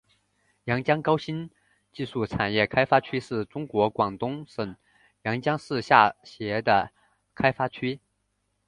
[0.63, 1.51] 阳江高新
[1.93, 4.75] 技术产业开发区是中国广东省
[5.21, 6.91] 阳江市下辖的
[7.35, 7.99] 开发区。